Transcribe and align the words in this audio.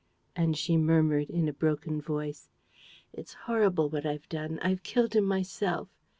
And 0.35 0.57
she 0.57 0.77
murmured, 0.77 1.29
in 1.29 1.47
a 1.47 1.53
broken 1.53 2.01
voice, 2.01 2.49
"It's 3.13 3.35
horrible, 3.45 3.87
what 3.87 4.03
I've 4.03 4.27
done. 4.29 4.57
I've 4.63 4.81
killed 4.81 5.15
him 5.15 5.25
myself! 5.25 5.89